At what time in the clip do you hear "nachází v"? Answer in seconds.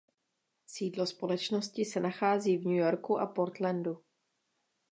1.99-2.65